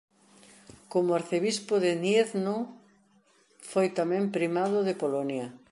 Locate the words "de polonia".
4.87-5.47